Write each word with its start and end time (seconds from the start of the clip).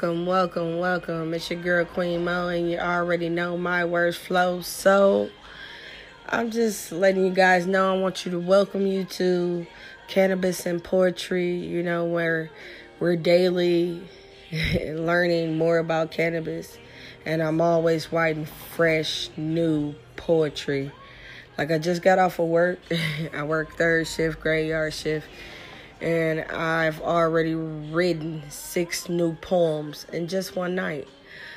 welcome, 0.00 0.26
welcome, 0.26 0.78
welcome. 0.78 1.34
It's 1.34 1.50
your 1.50 1.60
girl 1.60 1.84
Queen 1.84 2.22
Mo, 2.22 2.46
and 2.46 2.70
you 2.70 2.78
already 2.78 3.28
know 3.28 3.58
my 3.58 3.84
words 3.84 4.16
flow. 4.16 4.60
So, 4.60 5.28
I'm 6.28 6.52
just 6.52 6.92
letting 6.92 7.24
you 7.24 7.32
guys 7.32 7.66
know 7.66 7.96
I 7.96 7.98
want 7.98 8.24
you 8.24 8.30
to 8.30 8.38
welcome 8.38 8.86
you 8.86 9.02
to 9.02 9.66
Cannabis 10.06 10.66
and 10.66 10.84
Poetry, 10.84 11.52
you 11.52 11.82
know, 11.82 12.04
where 12.04 12.48
we're 13.00 13.16
daily 13.16 14.00
learning 14.84 15.58
more 15.58 15.78
about 15.78 16.12
cannabis, 16.12 16.78
and 17.26 17.42
I'm 17.42 17.60
always 17.60 18.12
writing 18.12 18.46
fresh, 18.46 19.30
new 19.36 19.96
poetry. 20.14 20.92
Like, 21.56 21.72
I 21.72 21.78
just 21.78 22.02
got 22.02 22.20
off 22.20 22.38
of 22.38 22.46
work, 22.46 22.78
I 23.34 23.42
work 23.42 23.76
third 23.76 24.06
shift, 24.06 24.38
graveyard 24.38 24.94
shift 24.94 25.26
and 26.00 26.42
I've 26.42 27.00
already 27.00 27.54
written 27.54 28.42
six 28.50 29.08
new 29.08 29.34
poems 29.34 30.06
in 30.12 30.28
just 30.28 30.54
one 30.54 30.74
night. 30.74 31.08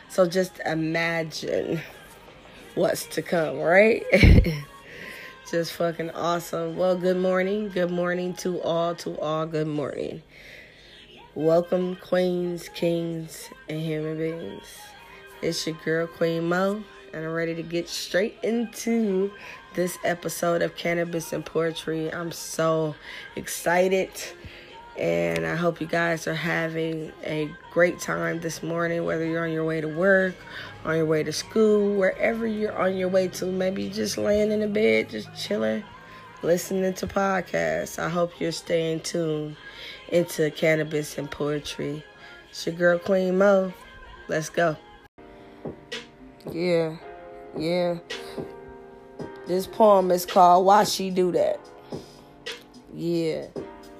So 0.10 0.28
just 0.28 0.60
imagine 0.66 1.80
what's 2.76 3.06
to 3.08 3.22
come, 3.22 3.60
right? 3.60 4.04
just 5.52 5.74
fucking 5.74 6.12
awesome. 6.12 6.76
Well, 6.76 6.98
good 6.98 7.18
morning. 7.18 7.70
Good 7.70 7.92
morning 7.92 8.34
to 8.36 8.62
all, 8.62 8.96
to 8.96 9.20
all, 9.20 9.46
good 9.46 9.68
morning. 9.68 10.24
Welcome, 11.36 11.96
queens, 11.96 12.68
kings, 12.70 13.50
and 13.70 13.80
human 13.80 14.18
beings. 14.18 14.66
It's 15.42 15.66
your 15.66 15.78
girl, 15.86 16.08
Queen 16.08 16.50
Mo, 16.50 16.84
and 17.14 17.26
I'm 17.26 17.32
ready 17.32 17.56
to 17.56 17.64
get 17.64 17.88
straight 17.88 18.38
into 18.44 19.32
this 19.74 19.98
episode 20.04 20.62
of 20.62 20.76
Cannabis 20.76 21.32
and 21.32 21.46
Poetry. 21.46 22.14
I'm 22.14 22.32
so 22.32 22.96
excited 23.36 24.10
and 24.98 25.46
I 25.46 25.56
hope 25.56 25.80
you 25.80 25.88
guys 25.88 26.28
are 26.28 26.34
having 26.34 27.14
a 27.24 27.50
great 27.72 28.00
time 28.00 28.42
this 28.42 28.62
morning, 28.62 29.06
whether 29.06 29.26
you're 29.26 29.44
on 29.44 29.52
your 29.52 29.64
way 29.64 29.80
to 29.80 29.88
work, 29.88 30.36
on 30.84 30.98
your 30.98 31.06
way 31.06 31.24
to 31.24 31.32
school, 31.32 31.96
wherever 31.96 32.46
you're 32.46 32.78
on 32.78 32.98
your 32.98 33.08
way 33.08 33.30
to. 33.30 33.46
Maybe 33.46 33.90
just 33.90 34.18
laying 34.18 34.52
in 34.52 34.60
the 34.60 34.68
bed, 34.68 35.10
just 35.10 35.34
chilling, 35.36 35.84
listening 36.44 36.94
to 36.96 37.08
podcasts. 37.08 38.00
I 38.00 38.10
hope 38.10 38.40
you're 38.40 38.52
staying 38.52 39.02
tuned 39.02 39.56
into 40.10 40.52
cannabis 40.52 41.18
and 41.18 41.32
poetry. 41.32 42.04
It's 42.50 42.66
your 42.66 42.76
girl, 42.76 43.00
Queen 43.00 43.38
Mo. 43.38 43.74
Let's 44.28 44.50
go. 44.50 44.76
Yeah, 46.52 46.98
yeah. 47.58 48.00
This 49.48 49.68
poem 49.68 50.12
is 50.12 50.26
called 50.26 50.66
Why 50.66 50.84
She 50.84 51.10
Do 51.10 51.32
That. 51.32 51.60
Yeah. 52.94 53.48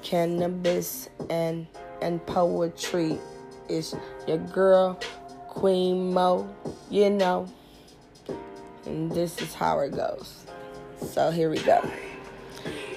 Cannabis 0.02 1.10
and 1.30 1.68
and 2.02 2.26
poetry 2.26 3.20
is 3.70 3.96
your 4.28 4.38
girl 4.38 5.00
Queen 5.48 6.14
Mo, 6.14 6.50
you 6.90 7.10
know. 7.10 7.48
And 8.86 9.12
this 9.12 9.42
is 9.42 9.54
how 9.54 9.80
it 9.80 9.92
goes. 9.92 10.46
So 11.12 11.30
here 11.30 11.50
we 11.50 11.60
go. 11.60 11.88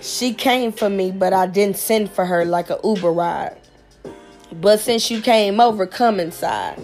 She 0.00 0.34
came 0.34 0.72
for 0.72 0.90
me, 0.90 1.10
but 1.10 1.32
I 1.32 1.46
didn't 1.46 1.76
send 1.76 2.10
for 2.10 2.24
her 2.24 2.44
like 2.44 2.70
a 2.70 2.78
Uber 2.82 3.12
ride. 3.12 3.56
But 4.52 4.80
since 4.80 5.10
you 5.10 5.20
came 5.20 5.60
over, 5.60 5.86
come 5.86 6.20
inside. 6.20 6.80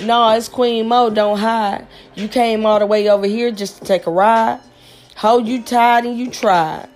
No, 0.00 0.30
it's 0.30 0.48
Queen 0.48 0.88
Mo, 0.88 1.10
don't 1.10 1.38
hide. 1.38 1.86
You 2.14 2.28
came 2.28 2.66
all 2.66 2.78
the 2.78 2.86
way 2.86 3.08
over 3.08 3.26
here 3.26 3.50
just 3.52 3.78
to 3.78 3.84
take 3.84 4.06
a 4.06 4.10
ride. 4.10 4.60
Hold 5.16 5.46
you 5.46 5.62
tied 5.62 6.04
and 6.04 6.18
you 6.18 6.30
tried. 6.30 6.88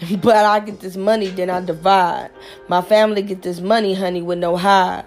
But 0.22 0.36
I 0.44 0.60
get 0.60 0.80
this 0.80 0.96
money, 0.96 1.28
then 1.28 1.50
I 1.50 1.60
divide. 1.60 2.30
My 2.68 2.82
family 2.82 3.22
get 3.22 3.42
this 3.42 3.60
money, 3.60 3.94
honey, 3.94 4.22
with 4.22 4.38
no 4.38 4.56
hide. 4.56 5.04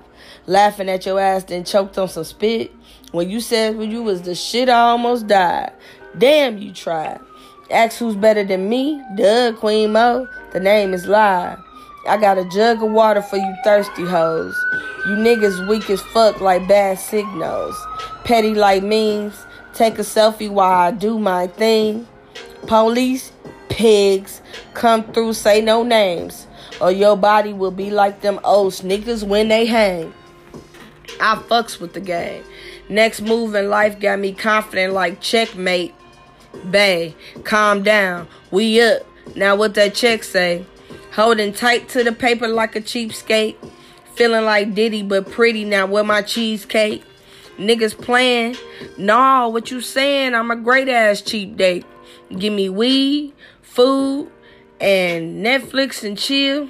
Laughing 0.48 0.90
at 0.90 1.06
your 1.06 1.20
ass, 1.20 1.44
then 1.44 1.66
choked 1.66 1.98
on 1.98 2.08
some 2.08 2.24
spit. 2.24 2.72
When 3.12 3.30
you 3.30 3.40
said 3.40 3.78
when 3.78 3.92
you 3.92 4.02
was 4.02 4.24
the 4.24 4.34
shit, 4.34 4.70
I 4.70 4.80
almost 4.80 5.28
died. 5.28 5.72
Damn, 6.18 6.58
you 6.58 6.74
tried. 6.74 7.20
Ask 7.70 7.98
who's 7.98 8.16
better 8.16 8.44
than 8.44 8.70
me? 8.70 9.02
Doug 9.16 9.58
Queen 9.58 9.92
Mo. 9.92 10.28
The 10.54 10.60
name 10.60 10.94
is 10.94 11.06
live. 11.06 11.60
I 12.08 12.16
got 12.16 12.38
a 12.38 12.46
jug 12.46 12.82
of 12.82 12.92
water 12.92 13.22
for 13.22 13.36
you 13.36 13.56
thirsty 13.64 14.06
hoes. 14.06 14.56
You 15.06 15.16
niggas 15.16 15.68
weak 15.68 15.90
as 15.90 16.02
fuck 16.02 16.40
like 16.40 16.68
bad 16.68 16.98
signals. 16.98 17.76
Petty 18.24 18.56
like 18.56 18.84
means. 18.84 19.46
Take 19.74 20.00
a 20.00 20.04
selfie 20.04 20.50
while 20.50 20.72
I 20.72 20.92
do 20.92 21.20
my 21.20 21.48
thing. 21.48 22.08
Police, 22.66 23.32
pigs, 23.70 24.42
come 24.74 25.04
through, 25.14 25.34
say 25.34 25.62
no 25.62 25.84
names. 25.84 26.48
Or 26.82 26.92
your 26.92 27.16
body 27.16 27.54
will 27.54 27.72
be 27.72 27.90
like 27.90 28.22
them 28.22 28.40
old 28.44 28.74
sneakers 28.74 29.24
when 29.24 29.48
they 29.48 29.66
hang. 29.66 30.14
I 31.20 31.36
fucks 31.36 31.80
with 31.80 31.94
the 31.94 32.00
game. 32.00 32.44
Next 32.90 33.22
move 33.22 33.56
in 33.56 33.70
life 33.70 34.00
got 34.00 34.20
me 34.20 34.34
confident 34.34 34.94
like 34.94 35.22
checkmate. 35.22 35.94
Bay, 36.70 37.16
calm 37.44 37.84
down. 37.84 38.28
We 38.52 38.82
up. 38.82 39.04
Now 39.36 39.56
what 39.56 39.74
that 39.76 39.94
check 39.94 40.24
say? 40.24 40.66
Holding 41.14 41.54
tight 41.54 41.90
to 41.90 42.04
the 42.04 42.12
paper 42.12 42.48
like 42.48 42.76
a 42.76 42.82
cheapskate. 42.82 43.56
Feeling 44.16 44.46
like 44.46 44.74
Diddy 44.74 45.04
but 45.04 45.30
pretty 45.30 45.64
now 45.66 45.86
with 45.86 46.06
my 46.06 46.22
cheesecake. 46.22 47.04
Niggas 47.58 48.00
playing. 48.00 48.56
Nah, 48.98 49.48
what 49.48 49.72
you 49.72 49.82
saying? 49.82 50.36
I'm 50.36 50.52
a 50.52 50.56
great 50.56 50.90
ass 50.90 51.22
cheap 51.22 51.58
date. 51.58 51.86
Give 52.38 52.54
me 52.54 52.70
weed, 52.70 53.34
food, 53.62 54.32
and 54.80 55.46
Netflix 55.46 56.04
and 56.04 56.18
chill. 56.18 56.70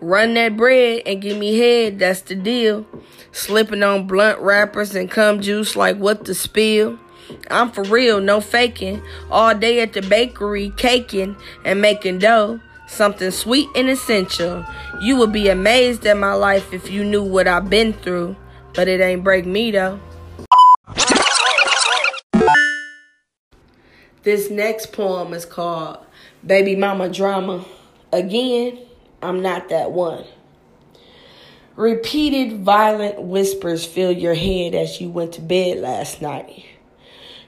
Run 0.00 0.34
that 0.34 0.56
bread 0.56 1.02
and 1.06 1.22
give 1.22 1.38
me 1.38 1.58
head, 1.58 1.98
that's 2.00 2.22
the 2.22 2.34
deal. 2.34 2.84
Slipping 3.30 3.82
on 3.82 4.06
blunt 4.06 4.40
wrappers 4.40 4.94
and 4.94 5.10
cum 5.10 5.40
juice 5.40 5.76
like 5.76 5.96
what 5.96 6.24
the 6.24 6.34
spill. 6.34 6.98
I'm 7.50 7.70
for 7.70 7.84
real, 7.84 8.20
no 8.20 8.40
faking. 8.40 9.02
All 9.30 9.54
day 9.54 9.80
at 9.80 9.92
the 9.92 10.02
bakery, 10.02 10.72
caking 10.76 11.36
and 11.64 11.80
making 11.80 12.18
dough. 12.18 12.60
Something 12.88 13.30
sweet 13.30 13.68
and 13.74 13.88
essential. 13.88 14.66
You 15.00 15.16
would 15.16 15.32
be 15.32 15.48
amazed 15.48 16.04
at 16.04 16.18
my 16.18 16.34
life 16.34 16.74
if 16.74 16.90
you 16.90 17.04
knew 17.04 17.22
what 17.22 17.46
I've 17.46 17.70
been 17.70 17.92
through. 17.92 18.36
But 18.74 18.88
it 18.88 19.00
ain't 19.00 19.24
break 19.24 19.46
me 19.46 19.70
though. 19.70 20.00
This 24.22 24.50
next 24.50 24.92
poem 24.92 25.34
is 25.34 25.44
called 25.44 25.98
Baby 26.46 26.76
Mama 26.76 27.08
Drama. 27.08 27.64
Again, 28.12 28.78
I'm 29.20 29.42
not 29.42 29.68
that 29.70 29.90
one. 29.90 30.24
Repeated 31.74 32.60
violent 32.60 33.20
whispers 33.20 33.84
fill 33.84 34.12
your 34.12 34.34
head 34.34 34.76
as 34.76 35.00
you 35.00 35.08
went 35.08 35.32
to 35.32 35.40
bed 35.40 35.78
last 35.78 36.22
night. 36.22 36.64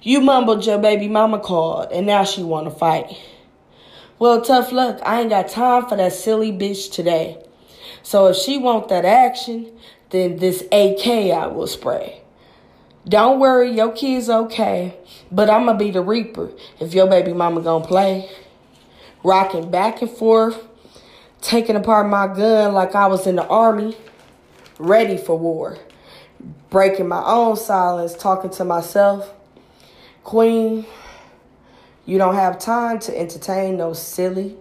You 0.02 0.20
mumbled 0.20 0.66
your 0.66 0.78
baby 0.78 1.06
mama 1.06 1.38
called 1.38 1.92
and 1.92 2.08
now 2.08 2.24
she 2.24 2.42
wanna 2.42 2.72
fight. 2.72 3.16
Well, 4.18 4.42
tough 4.42 4.72
luck. 4.72 4.98
I 5.04 5.20
ain't 5.20 5.30
got 5.30 5.46
time 5.46 5.86
for 5.86 5.96
that 5.96 6.12
silly 6.12 6.50
bitch 6.50 6.90
today. 6.90 7.38
So 8.02 8.26
if 8.26 8.36
she 8.36 8.58
want 8.58 8.88
that 8.88 9.04
action, 9.04 9.70
then 10.10 10.38
this 10.38 10.62
AK 10.72 11.06
I 11.06 11.46
will 11.46 11.68
spray. 11.68 12.23
Don't 13.06 13.38
worry, 13.38 13.70
your 13.70 13.92
kid's 13.92 14.31
okay, 14.31 14.97
but 15.31 15.50
I'ma 15.50 15.75
be 15.75 15.91
the 15.91 16.00
reaper 16.00 16.50
if 16.81 16.94
your 16.94 17.06
baby 17.06 17.34
mama 17.34 17.60
gonna 17.60 17.84
play. 17.84 18.31
Rocking 19.22 19.70
back 19.70 20.00
and 20.00 20.10
forth, 20.10 20.66
taking 21.43 21.76
apart 21.76 22.09
my 22.09 22.26
gun 22.28 22.72
like 22.72 22.94
I 22.94 23.06
was 23.06 23.26
in 23.26 23.37
the 23.37 23.47
army, 23.47 23.94
ready 24.78 25.19
for 25.19 25.38
war. 25.38 25.76
Breaking 26.70 27.06
my 27.06 27.23
own 27.23 27.56
silence, 27.56 28.14
talking 28.14 28.50
to 28.52 28.64
myself. 28.64 29.31
Queen, 30.23 30.87
you 32.06 32.17
don't 32.17 32.34
have 32.34 32.58
time 32.58 32.99
to 33.00 33.19
entertain 33.19 33.76
no 33.76 33.93
silly, 33.93 34.56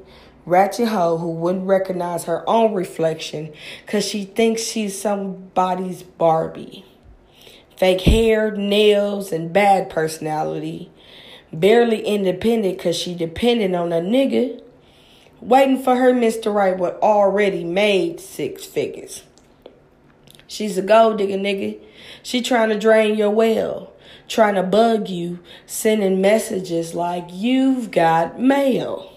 ratchet 0.46 0.90
hoe 0.90 1.18
who 1.18 1.30
wouldn't 1.30 1.66
recognize 1.66 2.26
her 2.26 2.48
own 2.50 2.74
reflection 2.74 3.54
because 3.86 4.06
she 4.06 4.26
thinks 4.26 4.62
she's 4.64 5.00
somebody's 5.00 6.04
Barbie. 6.04 6.86
Fake 7.78 8.02
hair, 8.02 8.52
nails, 8.52 9.32
and 9.32 9.52
bad 9.52 9.90
personality. 9.90 10.92
Barely 11.52 12.02
independent 12.06 12.78
because 12.78 12.96
she 12.96 13.16
dependent 13.16 13.76
on 13.76 13.92
a 13.92 14.02
nigga. 14.02 14.62
Waiting 15.40 15.82
for 15.82 15.96
her 15.96 16.14
Mr. 16.14 16.54
Right 16.54 16.78
what 16.78 17.00
already 17.02 17.64
made 17.64 18.20
six 18.20 18.66
figures. 18.66 19.24
She's 20.48 20.78
a 20.78 20.82
gold 20.82 21.18
digger 21.18 21.38
nigga. 21.38 21.80
She 22.22 22.42
trying 22.42 22.70
to 22.70 22.80
drain 22.80 23.18
your 23.18 23.32
well. 23.32 23.92
Trying 24.28 24.56
to 24.56 24.64
bug 24.64 25.10
you. 25.10 25.40
Sending 25.66 26.22
messages 26.22 26.94
like 26.94 27.26
you've 27.30 27.92
got 27.92 28.40
mail. 28.40 29.12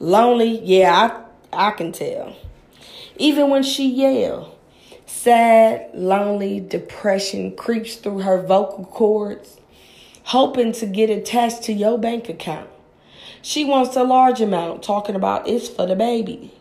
Lonely, 0.00 0.60
yeah, 0.64 1.24
I, 1.52 1.68
I 1.68 1.70
can 1.70 1.92
tell. 1.92 2.36
Even 3.16 3.50
when 3.50 3.62
she 3.62 3.88
yell. 3.88 4.51
Sad, 5.14 5.90
lonely 5.94 6.58
depression 6.58 7.54
creeps 7.54 7.94
through 7.94 8.20
her 8.20 8.42
vocal 8.42 8.86
cords, 8.86 9.60
hoping 10.24 10.72
to 10.72 10.86
get 10.86 11.10
attached 11.10 11.62
to 11.64 11.72
your 11.72 11.96
bank 11.96 12.28
account. 12.28 12.68
She 13.40 13.64
wants 13.64 13.94
a 13.94 14.02
large 14.02 14.40
amount, 14.40 14.82
talking 14.82 15.14
about 15.14 15.46
it's 15.46 15.68
for 15.68 15.86
the 15.86 15.94
baby. 15.94 16.52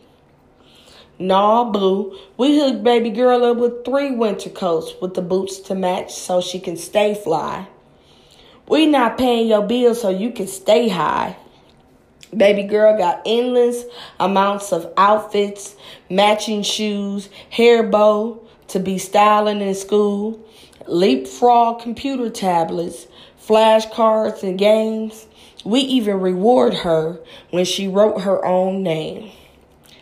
Nah, 1.18 1.72
boo. 1.72 2.16
We 2.38 2.60
hooked 2.60 2.84
baby 2.84 3.10
girl 3.10 3.44
up 3.46 3.58
with 3.58 3.84
three 3.84 4.12
winter 4.12 4.50
coats 4.50 4.94
with 5.02 5.16
the 5.16 5.24
boots 5.24 5.58
to 5.62 5.74
match 5.74 6.14
so 6.14 6.40
she 6.40 6.60
can 6.60 6.78
stay 6.78 7.16
fly. 7.16 7.68
We 8.68 8.86
not 8.86 9.18
paying 9.18 9.48
your 9.48 9.66
bills 9.66 10.02
so 10.02 10.10
you 10.10 10.30
can 10.32 10.48
stay 10.48 10.90
high. 10.90 11.38
Baby 12.36 12.64
girl 12.64 12.98
got 12.98 13.22
endless 13.26 13.84
amounts 14.20 14.72
of 14.72 14.92
outfits, 14.96 15.76
matching 16.10 16.64
shoes, 16.64 17.30
hair 17.50 17.84
bow 17.84 18.42
to 18.70 18.80
be 18.80 18.98
styling 18.98 19.60
in 19.60 19.76
school, 19.76 20.40
leapfrog 20.88 21.82
computer 21.82 22.30
tablets, 22.30 23.08
flashcards, 23.46 24.44
and 24.44 24.58
games. 24.58 25.28
We 25.66 25.82
even 25.82 26.22
reward 26.22 26.74
her 26.74 27.20
when 27.50 27.66
she 27.66 27.90
wrote 27.90 28.22
her 28.22 28.44
own 28.46 28.82
name. 28.82 29.32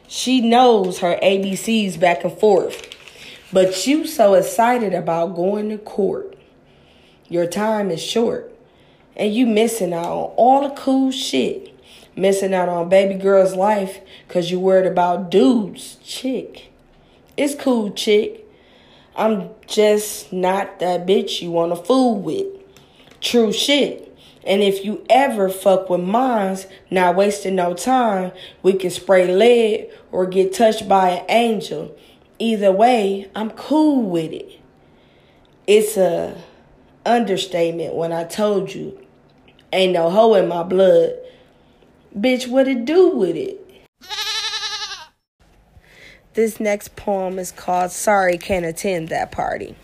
She 0.07 0.41
knows 0.41 0.99
her 0.99 1.17
ABCs 1.21 1.99
back 1.99 2.23
and 2.23 2.37
forth, 2.37 2.95
but 3.51 3.87
you 3.87 4.05
so 4.05 4.35
excited 4.35 4.93
about 4.93 5.35
going 5.35 5.69
to 5.69 5.79
court. 5.79 6.35
Your 7.27 7.47
time 7.47 7.89
is 7.89 8.01
short, 8.01 8.53
and 9.15 9.33
you 9.33 9.47
missing 9.47 9.93
out 9.93 10.05
on 10.05 10.33
all 10.35 10.69
the 10.69 10.75
cool 10.75 11.11
shit. 11.11 11.75
Missing 12.19 12.53
out 12.53 12.67
on 12.67 12.89
baby 12.89 13.13
girl's 13.13 13.55
life 13.55 14.01
because 14.27 14.51
you 14.51 14.59
worried 14.59 14.85
about 14.85 15.31
dudes, 15.31 15.95
chick. 16.03 16.69
It's 17.37 17.55
cool, 17.55 17.91
chick. 17.91 18.45
I'm 19.15 19.51
just 19.67 20.33
not 20.33 20.79
that 20.79 21.07
bitch 21.07 21.41
you 21.41 21.49
want 21.49 21.73
to 21.73 21.81
fool 21.81 22.19
with. 22.19 22.45
True 23.21 23.53
shit. 23.53 24.13
And 24.45 24.61
if 24.61 24.83
you 24.83 25.05
ever 25.09 25.47
fuck 25.47 25.89
with 25.89 26.01
mines, 26.01 26.67
not 26.91 27.15
wasting 27.15 27.55
no 27.55 27.73
time, 27.73 28.33
we 28.63 28.73
can 28.73 28.89
spray 28.89 29.33
lead 29.33 29.89
or 30.11 30.25
get 30.25 30.53
touched 30.53 30.89
by 30.89 31.11
an 31.11 31.25
angel. 31.29 31.97
Either 32.37 32.73
way, 32.73 33.31
I'm 33.33 33.51
cool 33.51 34.03
with 34.03 34.33
it. 34.33 34.59
It's 35.67 35.95
a 35.95 36.35
understatement 37.05 37.95
when 37.95 38.11
I 38.11 38.25
told 38.25 38.73
you 38.73 38.99
ain't 39.71 39.93
no 39.93 40.09
hoe 40.09 40.33
in 40.33 40.49
my 40.49 40.63
blood. 40.63 41.13
Bitch, 42.17 42.47
what 42.47 42.67
it 42.67 42.85
do 42.85 43.09
with 43.09 43.35
it? 43.35 43.59
This 46.33 46.59
next 46.59 46.95
poem 46.95 47.37
is 47.37 47.51
called 47.51 47.91
Sorry 47.91 48.37
Can't 48.37 48.65
Attend 48.65 49.09
That 49.09 49.31
Party. 49.31 49.75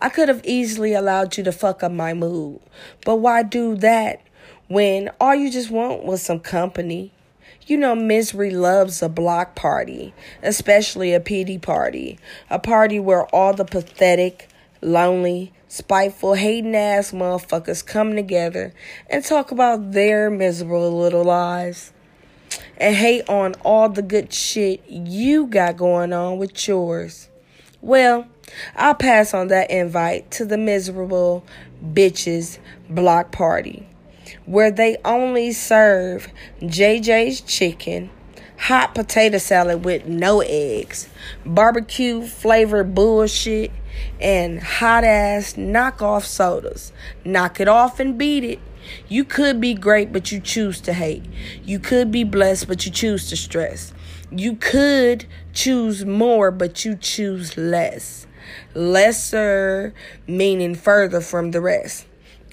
I 0.00 0.08
could 0.08 0.28
have 0.28 0.42
easily 0.44 0.94
allowed 0.94 1.36
you 1.36 1.42
to 1.42 1.50
fuck 1.50 1.82
up 1.82 1.90
my 1.90 2.14
mood, 2.14 2.60
but 3.04 3.16
why 3.16 3.42
do 3.42 3.74
that 3.78 4.20
when 4.68 5.10
all 5.20 5.34
you 5.34 5.50
just 5.50 5.70
want 5.70 6.04
was 6.04 6.22
some 6.22 6.38
company? 6.38 7.12
You 7.66 7.76
know, 7.76 7.96
misery 7.96 8.50
loves 8.50 9.02
a 9.02 9.08
block 9.08 9.56
party, 9.56 10.14
especially 10.44 11.12
a 11.12 11.20
pity 11.20 11.58
party, 11.58 12.20
a 12.50 12.60
party 12.60 13.00
where 13.00 13.26
all 13.34 13.52
the 13.52 13.64
pathetic, 13.64 14.48
lonely, 14.82 15.52
spiteful, 15.68 16.34
hating 16.34 16.74
ass 16.74 17.12
motherfuckers 17.12 17.84
come 17.84 18.14
together 18.14 18.72
and 19.08 19.24
talk 19.24 19.50
about 19.50 19.92
their 19.92 20.28
miserable 20.28 20.98
little 20.98 21.24
lives 21.24 21.92
and 22.76 22.94
hate 22.96 23.28
on 23.28 23.54
all 23.64 23.88
the 23.88 24.02
good 24.02 24.32
shit 24.32 24.82
you 24.88 25.46
got 25.46 25.76
going 25.76 26.12
on 26.12 26.38
with 26.38 26.68
yours. 26.68 27.28
Well, 27.80 28.26
I'll 28.76 28.94
pass 28.94 29.32
on 29.34 29.48
that 29.48 29.70
invite 29.70 30.30
to 30.32 30.44
the 30.44 30.58
miserable 30.58 31.44
bitches 31.82 32.58
block 32.88 33.32
party 33.32 33.88
where 34.46 34.70
they 34.70 34.96
only 35.04 35.52
serve 35.52 36.28
JJ's 36.60 37.40
chicken, 37.40 38.10
hot 38.58 38.94
potato 38.94 39.38
salad 39.38 39.84
with 39.84 40.06
no 40.06 40.40
eggs, 40.40 41.08
barbecue 41.44 42.22
flavored 42.22 42.94
bullshit, 42.94 43.70
and 44.20 44.60
hot 44.60 45.04
ass 45.04 45.54
knockoff 45.54 46.24
sodas. 46.24 46.92
Knock 47.24 47.60
it 47.60 47.68
off 47.68 48.00
and 48.00 48.16
beat 48.18 48.44
it. 48.44 48.58
You 49.08 49.24
could 49.24 49.60
be 49.60 49.74
great, 49.74 50.12
but 50.12 50.32
you 50.32 50.40
choose 50.40 50.80
to 50.82 50.92
hate. 50.92 51.24
You 51.64 51.78
could 51.78 52.10
be 52.10 52.24
blessed, 52.24 52.68
but 52.68 52.84
you 52.84 52.92
choose 52.92 53.28
to 53.30 53.36
stress. 53.36 53.92
You 54.30 54.56
could 54.56 55.26
choose 55.52 56.04
more, 56.04 56.50
but 56.50 56.84
you 56.84 56.96
choose 56.96 57.56
less. 57.56 58.26
Lesser 58.74 59.94
meaning 60.26 60.74
further 60.74 61.20
from 61.20 61.52
the 61.52 61.60
rest. 61.60 62.06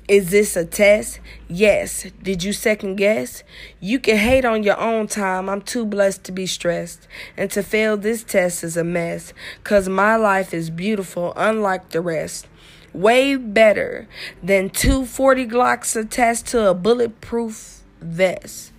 Is 0.09 0.31
this 0.31 0.55
a 0.55 0.65
test? 0.65 1.19
Yes. 1.47 2.07
Did 2.23 2.43
you 2.43 2.51
second 2.51 2.95
guess? 2.95 3.43
You 3.79 3.99
can 3.99 4.17
hate 4.17 4.43
on 4.43 4.63
your 4.63 4.79
own 4.79 5.05
time. 5.05 5.47
I'm 5.47 5.61
too 5.61 5.85
blessed 5.85 6.23
to 6.23 6.31
be 6.31 6.47
stressed. 6.47 7.07
And 7.37 7.51
to 7.51 7.61
fail 7.61 7.95
this 7.95 8.23
test 8.23 8.63
is 8.63 8.75
a 8.75 8.83
mess. 8.83 9.33
Cause 9.63 9.87
my 9.87 10.15
life 10.15 10.51
is 10.51 10.71
beautiful, 10.71 11.31
unlike 11.35 11.89
the 11.89 12.01
rest. 12.01 12.47
Way 12.91 13.35
better 13.35 14.07
than 14.41 14.71
two 14.71 15.05
40 15.05 15.45
Glocks 15.45 15.95
attached 15.95 16.47
to 16.47 16.67
a 16.67 16.73
bulletproof 16.73 17.83
vest. 18.01 18.73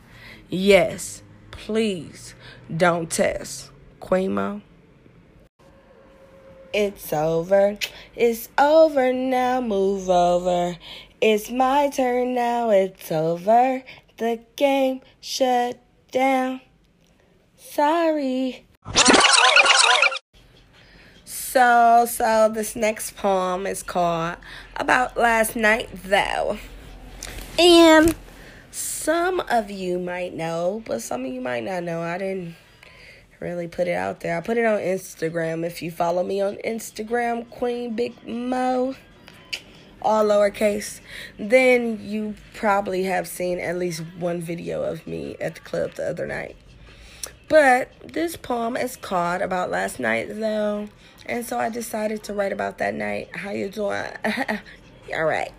Yes, 0.49 1.23
please 1.53 2.35
don't 2.77 3.09
test. 3.09 3.71
Queen 4.01 4.35
Mo. 4.35 4.63
It's 6.73 7.13
over. 7.13 7.79
It's 8.17 8.49
over 8.59 9.13
now. 9.13 9.61
Move 9.61 10.09
over. 10.09 10.77
It's 11.21 11.51
my 11.51 11.91
turn 11.91 12.35
now. 12.35 12.71
It's 12.71 13.13
over. 13.13 13.83
The 14.17 14.41
game 14.57 15.03
shut 15.21 15.79
down. 16.11 16.63
Sorry. 17.59 18.67
So, 21.27 22.07
so 22.09 22.49
this 22.49 22.75
next 22.75 23.17
poem 23.17 23.67
is 23.67 23.83
called 23.83 24.39
About 24.77 25.19
Last 25.19 25.57
Night 25.57 25.91
Though. 26.05 26.59
And 27.59 28.15
some 28.71 29.41
of 29.41 29.71
you 29.71 29.99
might 29.99 30.33
know, 30.33 30.83
but 30.87 31.03
some 31.03 31.27
of 31.27 31.31
you 31.31 31.43
might 31.43 31.65
not 31.65 31.83
know. 31.83 32.01
I 32.01 32.17
didn't 32.17 32.55
really 33.41 33.69
put 33.69 33.89
it 33.89 33.95
out 33.95 34.21
there. 34.21 34.39
I 34.39 34.41
put 34.41 34.57
it 34.57 34.65
on 34.65 34.79
Instagram. 34.79 35.67
If 35.67 35.83
you 35.83 35.91
follow 35.91 36.23
me 36.23 36.41
on 36.41 36.57
Instagram, 36.65 37.51
Queen 37.51 37.95
Big 37.95 38.27
Mo, 38.27 38.95
all 40.03 40.25
lowercase, 40.25 41.01
then 41.39 41.99
you 42.03 42.35
probably 42.55 43.05
have 43.05 43.27
seen 43.27 43.59
at 43.59 43.77
least 43.77 44.03
one 44.19 44.41
video 44.41 44.83
of 44.83 45.07
me 45.07 45.37
at 45.41 45.57
the 45.57 45.61
club 45.61 45.95
the 45.95 46.09
other 46.09 46.27
night. 46.27 46.57
But 47.49 47.93
this 48.05 48.37
poem 48.37 48.77
is 48.77 48.97
called 48.97 49.43
About 49.43 49.71
Last 49.71 49.99
Night, 49.99 50.29
though. 50.31 50.89
And 51.27 51.45
so 51.45 51.59
I 51.59 51.69
decided 51.69 52.23
to 52.25 52.35
write 52.35 52.53
about 52.53 52.79
that 52.79 52.95
night. 52.95 53.35
How 53.35 53.51
you 53.51 53.69
doing? 53.69 54.07
all 55.15 55.25
right. 55.25 55.53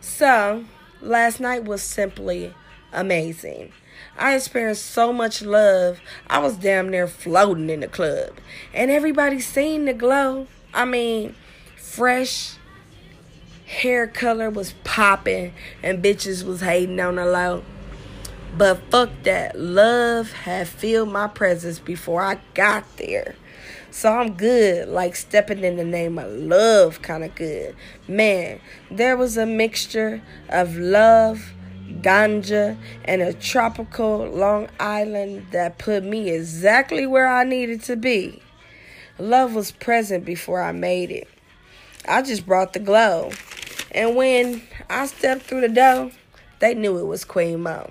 So, 0.00 0.64
last 1.02 1.38
night 1.38 1.64
was 1.64 1.82
simply 1.82 2.54
amazing. 2.92 3.72
I 4.16 4.34
experienced 4.34 4.86
so 4.86 5.12
much 5.12 5.42
love. 5.42 6.00
I 6.28 6.38
was 6.38 6.56
damn 6.56 6.88
near 6.88 7.06
floating 7.06 7.70
in 7.70 7.80
the 7.80 7.88
club. 7.88 8.38
And 8.74 8.90
everybody 8.90 9.38
seen 9.40 9.84
the 9.84 9.92
glow. 9.92 10.46
I 10.74 10.84
mean, 10.84 11.34
fresh 11.76 12.57
hair 13.68 14.06
color 14.06 14.50
was 14.50 14.74
popping 14.82 15.52
and 15.82 16.02
bitches 16.02 16.44
was 16.44 16.60
hating 16.60 16.98
on 16.98 17.16
the 17.16 17.24
low. 17.24 17.62
But 18.56 18.80
fuck 18.90 19.10
that. 19.22 19.58
Love 19.58 20.32
had 20.32 20.66
filled 20.66 21.12
my 21.12 21.28
presence 21.28 21.78
before 21.78 22.22
I 22.22 22.40
got 22.54 22.84
there. 22.96 23.36
So 23.90 24.12
I'm 24.12 24.34
good, 24.34 24.88
like 24.88 25.16
stepping 25.16 25.64
in 25.64 25.76
the 25.76 25.84
name 25.84 26.18
of 26.18 26.30
love, 26.32 27.02
kind 27.02 27.24
of 27.24 27.34
good. 27.34 27.76
Man, 28.06 28.60
there 28.90 29.16
was 29.16 29.36
a 29.36 29.46
mixture 29.46 30.22
of 30.48 30.76
love 30.76 31.52
ganja, 32.02 32.76
and 33.04 33.22
a 33.22 33.32
tropical 33.32 34.26
Long 34.26 34.68
Island 34.78 35.46
that 35.52 35.78
put 35.78 36.04
me 36.04 36.30
exactly 36.30 37.06
where 37.06 37.28
I 37.28 37.44
needed 37.44 37.82
to 37.84 37.96
be. 37.96 38.42
Love 39.18 39.54
was 39.54 39.72
present 39.72 40.24
before 40.24 40.62
I 40.62 40.72
made 40.72 41.10
it. 41.10 41.28
I 42.06 42.22
just 42.22 42.46
brought 42.46 42.72
the 42.72 42.78
glow. 42.78 43.30
And 43.98 44.14
when 44.14 44.62
I 44.88 45.06
stepped 45.06 45.42
through 45.42 45.62
the 45.62 45.68
door, 45.68 46.12
they 46.60 46.72
knew 46.72 46.98
it 46.98 47.06
was 47.06 47.24
Queen 47.24 47.64
Mo. 47.64 47.90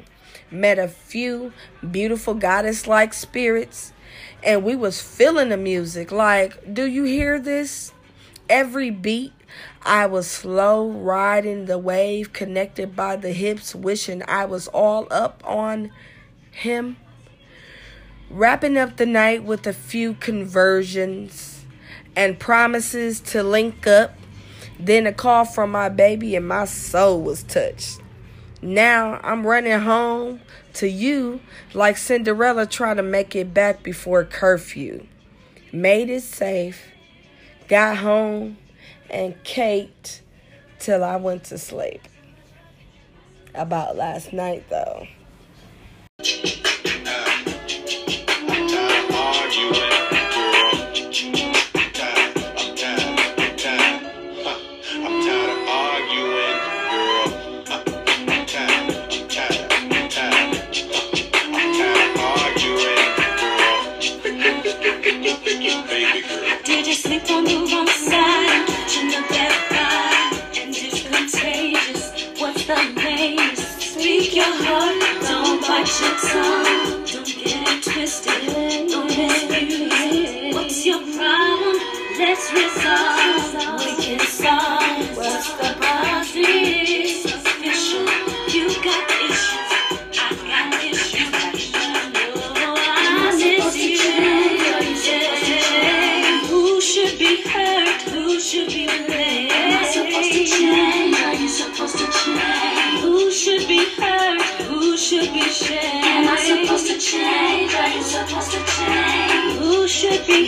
Met 0.49 0.79
a 0.79 0.87
few 0.87 1.51
beautiful 1.91 2.33
goddess 2.33 2.87
like 2.87 3.13
spirits, 3.13 3.91
and 4.41 4.63
we 4.63 4.73
was 4.73 5.01
feeling 5.01 5.49
the 5.49 5.57
music. 5.57 6.09
Like, 6.09 6.73
do 6.73 6.85
you 6.85 7.03
hear 7.03 7.41
this? 7.41 7.91
Every 8.49 8.89
beat 8.89 9.33
I 9.85 10.05
was 10.05 10.27
slow 10.27 10.89
riding 10.89 11.65
the 11.65 11.77
wave, 11.77 12.31
connected 12.31 12.95
by 12.95 13.17
the 13.17 13.33
hips, 13.33 13.75
wishing 13.75 14.23
I 14.29 14.45
was 14.45 14.69
all 14.69 15.09
up 15.11 15.43
on 15.45 15.91
him. 16.51 16.95
Wrapping 18.29 18.77
up 18.77 18.95
the 18.95 19.05
night 19.05 19.43
with 19.43 19.67
a 19.67 19.73
few 19.73 20.13
conversions 20.13 21.65
and 22.15 22.39
promises 22.39 23.19
to 23.19 23.43
link 23.43 23.85
up. 23.85 24.16
Then 24.79 25.07
a 25.07 25.13
call 25.13 25.45
from 25.45 25.71
my 25.71 25.89
baby, 25.89 26.35
and 26.35 26.47
my 26.47 26.65
soul 26.65 27.21
was 27.21 27.43
touched. 27.43 27.99
Now 28.61 29.19
I'm 29.23 29.45
running 29.45 29.79
home 29.79 30.41
to 30.73 30.87
you 30.89 31.39
like 31.73 31.97
Cinderella 31.97 32.65
trying 32.65 32.97
to 32.97 33.03
make 33.03 33.35
it 33.35 33.53
back 33.53 33.83
before 33.83 34.23
curfew. 34.23 35.05
Made 35.71 36.09
it 36.09 36.21
safe, 36.21 36.85
got 37.67 37.97
home, 37.97 38.57
and 39.09 39.41
caked 39.43 40.21
till 40.79 41.03
I 41.03 41.17
went 41.17 41.45
to 41.45 41.57
sleep. 41.57 42.01
About 43.53 43.95
last 43.95 44.33
night, 44.33 44.65
though. 44.69 45.07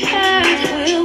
heart 0.05 0.87
will 0.87 0.98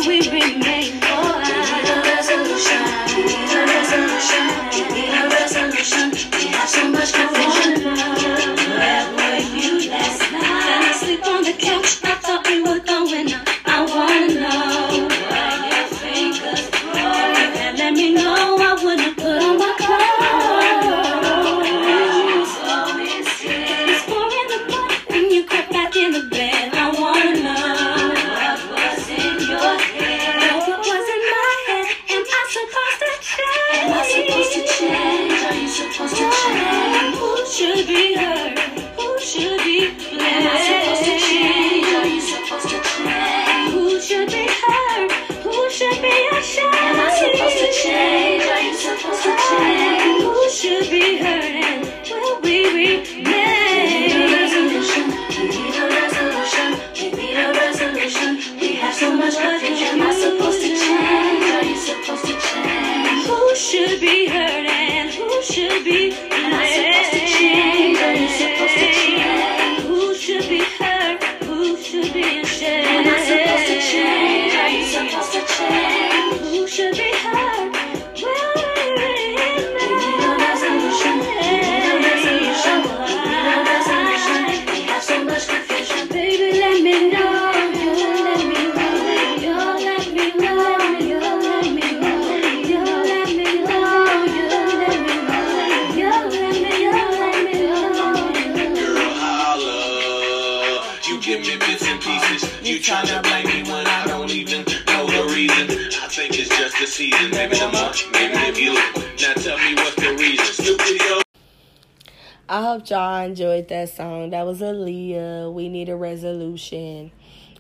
I 112.55 112.63
hope 112.63 112.89
y'all 112.89 113.25
enjoyed 113.25 113.67
that 113.67 113.89
song. 113.89 114.31
That 114.31 114.47
was 114.47 114.61
Aaliyah. 114.61 115.53
We 115.53 115.69
need 115.69 115.89
a 115.89 115.97
resolution. 115.97 117.11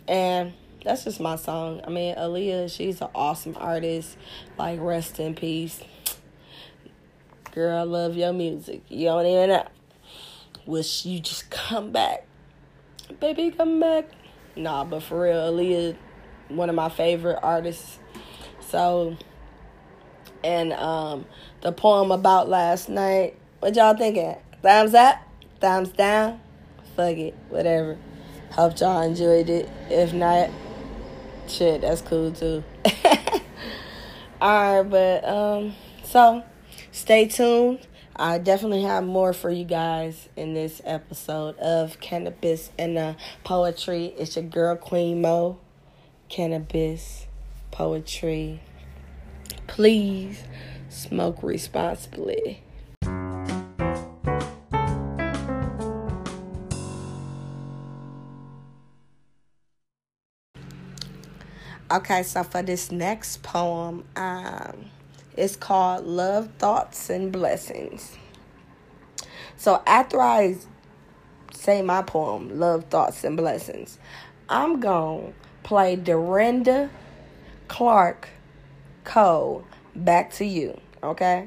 And 0.06 0.52
that's 0.84 1.02
just 1.02 1.18
my 1.18 1.34
song. 1.34 1.80
I 1.84 1.90
mean, 1.90 2.14
Aaliyah, 2.14 2.72
she's 2.72 3.00
an 3.00 3.08
awesome 3.12 3.56
artist. 3.58 4.16
Like, 4.56 4.78
rest 4.80 5.18
in 5.18 5.34
peace. 5.34 5.80
Girl, 7.50 7.76
I 7.76 7.82
love 7.82 8.16
your 8.16 8.32
music. 8.32 8.82
You 8.88 9.06
don't 9.06 9.26
even 9.26 9.48
know. 9.48 9.66
Wish 10.64 11.04
you 11.04 11.18
just 11.18 11.50
come 11.50 11.90
back. 11.90 12.24
Baby, 13.18 13.50
come 13.50 13.80
back. 13.80 14.08
Nah, 14.54 14.84
but 14.84 15.02
for 15.02 15.22
real, 15.22 15.52
Aaliyah, 15.52 15.96
one 16.50 16.68
of 16.68 16.76
my 16.76 16.88
favorite 16.88 17.40
artists. 17.42 17.98
So, 18.60 19.16
and 20.44 20.72
um, 20.72 21.26
the 21.62 21.72
poem 21.72 22.12
about 22.12 22.48
last 22.48 22.88
night. 22.88 23.36
What 23.58 23.74
y'all 23.74 23.96
thinking? 23.96 24.36
Thumbs 24.64 24.94
up, 24.94 25.18
thumbs 25.60 25.90
down, 25.90 26.40
fuck 26.96 27.18
it, 27.18 27.34
whatever. 27.50 27.98
Hope 28.52 28.80
y'all 28.80 29.02
enjoyed 29.02 29.50
it. 29.50 29.68
If 29.90 30.14
not, 30.14 30.48
shit, 31.46 31.82
that's 31.82 32.00
cool 32.00 32.32
too. 32.32 32.64
Alright, 34.40 34.88
but 34.88 35.28
um, 35.28 35.74
so 36.02 36.42
stay 36.92 37.28
tuned. 37.28 37.86
I 38.16 38.38
definitely 38.38 38.84
have 38.84 39.04
more 39.04 39.34
for 39.34 39.50
you 39.50 39.66
guys 39.66 40.30
in 40.34 40.54
this 40.54 40.80
episode 40.86 41.58
of 41.58 42.00
Cannabis 42.00 42.70
and 42.78 42.96
uh, 42.96 43.14
Poetry. 43.44 44.14
It's 44.16 44.34
your 44.34 44.46
girl 44.46 44.76
Queen 44.76 45.20
Mo. 45.20 45.58
Cannabis, 46.30 47.26
poetry. 47.70 48.62
Please 49.66 50.42
smoke 50.88 51.42
responsibly. 51.42 52.63
Okay, 61.94 62.24
so 62.24 62.42
for 62.42 62.60
this 62.60 62.90
next 62.90 63.44
poem, 63.44 64.02
um, 64.16 64.86
it's 65.36 65.54
called 65.54 66.04
Love, 66.04 66.48
Thoughts, 66.58 67.08
and 67.08 67.30
Blessings. 67.30 68.18
So 69.56 69.80
after 69.86 70.20
I 70.20 70.56
say 71.52 71.82
my 71.82 72.02
poem, 72.02 72.58
Love, 72.58 72.86
Thoughts, 72.86 73.22
and 73.22 73.36
Blessings, 73.36 74.00
I'm 74.48 74.80
going 74.80 75.28
to 75.28 75.34
play 75.62 75.94
Dorinda 75.94 76.90
Clark 77.68 78.28
Cole 79.04 79.64
back 79.94 80.32
to 80.32 80.44
you, 80.44 80.80
okay? 81.00 81.46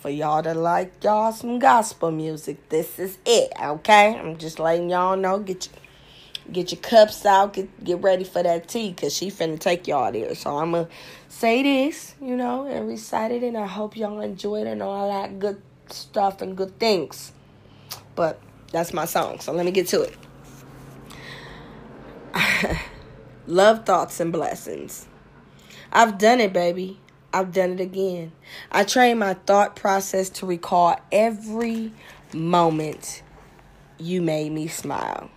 For 0.00 0.10
y'all 0.10 0.42
to 0.42 0.52
like 0.52 1.02
y'all 1.02 1.32
some 1.32 1.58
gospel 1.58 2.10
music, 2.10 2.68
this 2.68 2.98
is 2.98 3.16
it, 3.24 3.52
okay? 3.58 4.18
I'm 4.18 4.36
just 4.36 4.58
letting 4.58 4.90
y'all 4.90 5.16
know, 5.16 5.38
get 5.38 5.66
your 5.72 5.85
Get 6.52 6.72
your 6.72 6.80
cups 6.80 7.26
out. 7.26 7.54
Get 7.54 7.84
get 7.84 8.02
ready 8.02 8.24
for 8.24 8.42
that 8.42 8.68
tea, 8.68 8.92
cause 8.92 9.14
she 9.14 9.30
finna 9.30 9.58
take 9.58 9.86
y'all 9.86 10.12
there. 10.12 10.34
So 10.34 10.56
I'ma 10.58 10.86
say 11.28 11.62
this, 11.62 12.14
you 12.20 12.36
know, 12.36 12.66
and 12.66 12.86
recite 12.88 13.32
it, 13.32 13.42
and 13.42 13.56
I 13.56 13.66
hope 13.66 13.96
y'all 13.96 14.20
enjoy 14.20 14.62
it 14.62 14.66
and 14.66 14.82
all 14.82 15.10
that 15.10 15.38
good 15.38 15.60
stuff 15.88 16.42
and 16.42 16.56
good 16.56 16.78
things. 16.78 17.32
But 18.14 18.40
That's 18.72 18.92
my 18.92 19.04
song. 19.04 19.40
So 19.40 19.52
let 19.52 19.64
me 19.64 19.72
get 19.72 19.86
to 19.88 20.02
it. 20.02 20.16
Love, 23.46 23.86
thoughts, 23.86 24.20
and 24.20 24.32
blessings. 24.32 25.06
I've 25.92 26.18
done 26.18 26.40
it, 26.40 26.52
baby. 26.52 27.00
I've 27.32 27.52
done 27.52 27.72
it 27.72 27.80
again. 27.80 28.32
I 28.72 28.84
train 28.84 29.18
my 29.18 29.34
thought 29.34 29.76
process 29.76 30.30
to 30.30 30.46
recall 30.46 30.98
every 31.12 31.92
moment 32.34 33.22
you 33.98 34.20
made 34.20 34.52
me 34.52 34.68
smile. 34.68 35.30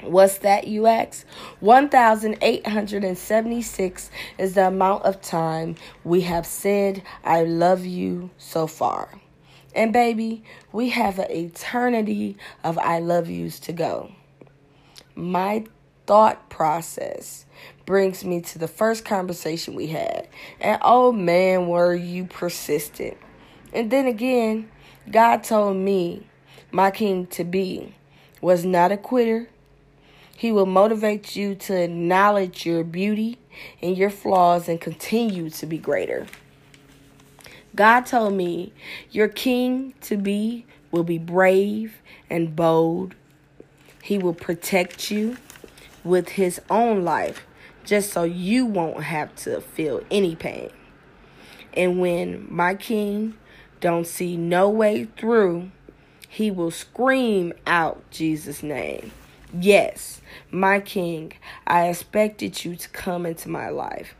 What's 0.02 0.38
that, 0.38 0.66
you 0.68 0.87
ask? 0.87 1.26
1,876 1.61 4.11
is 4.38 4.54
the 4.54 4.68
amount 4.68 5.04
of 5.04 5.21
time 5.23 5.76
we 6.04 6.21
have 6.23 6.47
said, 6.47 7.02
I 7.25 7.45
love 7.45 7.85
you 7.85 8.30
so 8.37 8.66
far. 8.66 9.21
And 9.75 9.92
baby, 9.92 10.42
we 10.73 10.90
have 10.90 11.18
an 11.18 11.30
eternity 11.30 12.37
of 12.62 12.78
I 12.78 12.99
love 12.99 13.28
yous 13.28 13.59
to 13.61 13.73
go. 13.73 14.12
My 15.14 15.64
thought 16.06 16.50
process 16.50 17.47
brings 17.87 18.25
me 18.25 18.40
to 18.43 18.59
the 18.59 18.69
first 18.69 19.05
conversation 19.05 19.75
we 19.75 19.87
had. 19.87 20.28
And 20.61 20.78
oh 20.83 21.12
man, 21.12 21.69
were 21.69 21.95
you 21.95 22.26
persistent. 22.26 23.16
And 23.73 23.90
then 23.90 24.07
again, 24.07 24.69
God 25.11 25.45
told 25.45 25.76
me 25.76 26.26
my 26.71 26.90
king 26.90 27.26
to 27.28 27.45
be 27.45 27.95
was 28.40 28.64
not 28.64 28.93
a 28.93 28.97
quitter 28.97 29.49
he 30.37 30.52
will 30.52 30.66
motivate 30.66 31.35
you 31.35 31.55
to 31.55 31.83
acknowledge 31.83 32.66
your 32.66 32.85
beauty 32.85 33.38
and 33.81 33.97
your 33.97 34.11
flaws 34.11 34.69
and 34.69 34.78
continue 34.78 35.49
to 35.49 35.64
be 35.64 35.78
greater. 35.78 36.26
God 37.75 38.02
told 38.02 38.35
me 38.35 38.73
your 39.11 39.28
king 39.28 39.95
to 40.02 40.19
be 40.19 40.66
will 40.90 41.05
be 41.05 41.16
brave 41.19 42.02
and 42.28 42.55
bold. 42.55 43.14
He 44.02 44.19
will 44.19 44.35
protect 44.35 45.11
you 45.11 45.38
with 46.05 46.31
his 46.31 46.61
own 46.69 47.02
life 47.02 47.46
just 47.87 48.12
so 48.12 48.25
you 48.25 48.66
won't 48.66 49.05
have 49.05 49.35
to 49.37 49.61
feel 49.62 50.02
any 50.11 50.37
pain. 50.37 50.71
And 51.73 52.00
when 52.00 52.47
my 52.50 52.75
king 52.75 53.38
don't 53.81 54.07
see 54.07 54.37
no 54.37 54.69
way 54.69 55.05
through, 55.16 55.71
he 56.28 56.50
will 56.50 56.71
scream 56.71 57.55
out 57.66 58.02
Jesus' 58.11 58.62
name. 58.62 59.12
Yes, 59.59 60.21
my 60.50 60.81
king, 60.81 61.33
I 61.66 61.88
expected 61.88 62.64
you 62.64 62.76
to 62.76 62.88
come 62.90 63.25
into 63.25 63.49
my 63.49 63.69
life. 63.69 64.14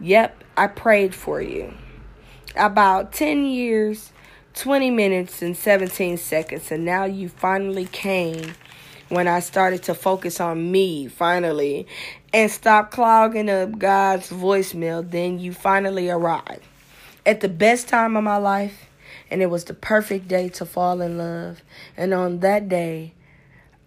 Yep, 0.00 0.44
I 0.56 0.66
prayed 0.66 1.14
for 1.14 1.40
you. 1.40 1.72
About 2.56 3.12
10 3.12 3.46
years, 3.46 4.12
20 4.54 4.90
minutes, 4.90 5.40
and 5.40 5.56
17 5.56 6.18
seconds, 6.18 6.70
and 6.72 6.84
now 6.84 7.04
you 7.04 7.28
finally 7.28 7.86
came 7.86 8.54
when 9.08 9.28
I 9.28 9.40
started 9.40 9.84
to 9.84 9.94
focus 9.94 10.40
on 10.40 10.70
me, 10.70 11.06
finally, 11.08 11.86
and 12.32 12.50
stop 12.50 12.90
clogging 12.90 13.48
up 13.48 13.78
God's 13.78 14.30
voicemail. 14.30 15.08
Then 15.08 15.38
you 15.38 15.52
finally 15.52 16.10
arrived 16.10 16.64
at 17.24 17.40
the 17.40 17.48
best 17.48 17.88
time 17.88 18.16
of 18.16 18.24
my 18.24 18.36
life, 18.36 18.88
and 19.30 19.42
it 19.42 19.46
was 19.46 19.64
the 19.64 19.74
perfect 19.74 20.28
day 20.28 20.48
to 20.50 20.66
fall 20.66 21.00
in 21.00 21.18
love. 21.18 21.62
And 21.96 22.12
on 22.12 22.40
that 22.40 22.68
day, 22.68 23.14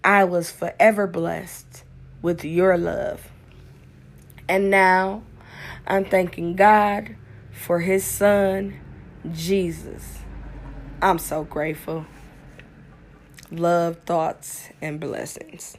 I 0.03 0.23
was 0.23 0.51
forever 0.51 1.07
blessed 1.07 1.83
with 2.21 2.45
your 2.45 2.77
love. 2.77 3.29
And 4.47 4.69
now 4.69 5.23
I'm 5.85 6.05
thanking 6.05 6.55
God 6.55 7.15
for 7.51 7.79
his 7.79 8.03
son, 8.03 8.79
Jesus. 9.31 10.19
I'm 11.01 11.19
so 11.19 11.43
grateful. 11.43 12.05
Love, 13.51 13.97
thoughts, 14.05 14.69
and 14.79 14.99
blessings. 14.99 15.75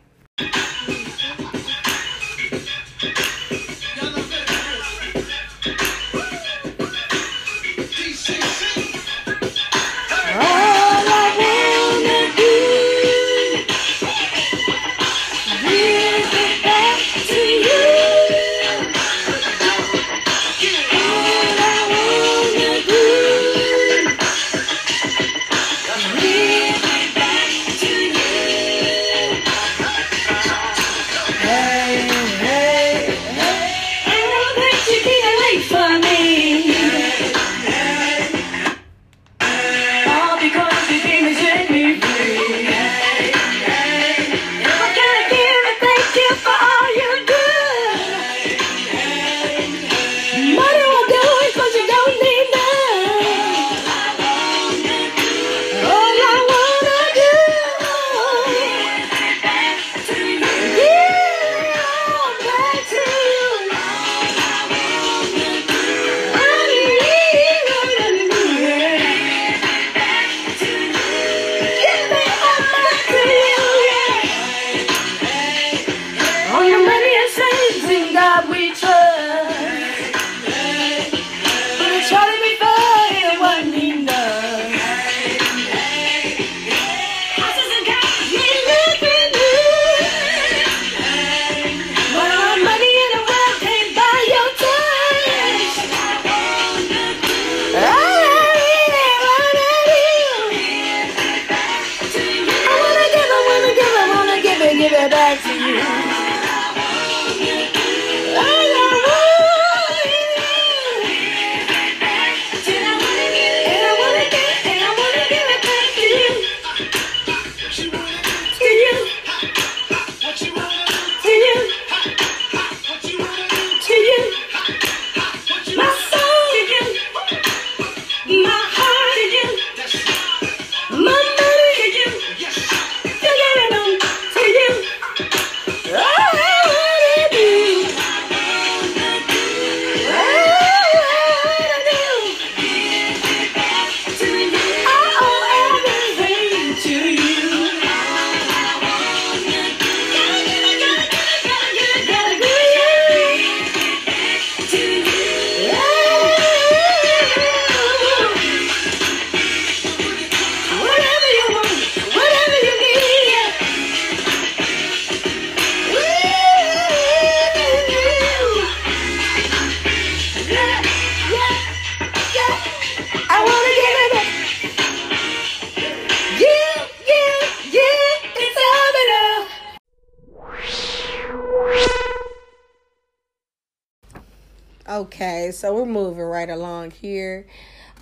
Okay, 184.90 185.52
so 185.52 185.72
we're 185.72 185.86
moving 185.86 186.24
right 186.24 186.50
along 186.50 186.90
here. 186.90 187.46